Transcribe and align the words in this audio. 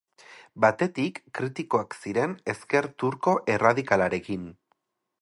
Batetik, 0.63 1.19
kritikoak 1.41 1.95
ziren 2.05 2.35
ezker 2.57 2.91
turko 3.05 3.37
erradikalarekin. 3.59 4.53